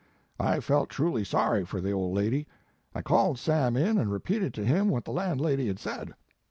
[0.39, 2.47] I felt truly sorry for the old lady.
[2.95, 6.15] I called Sam in and repeated to him what the landlady had said.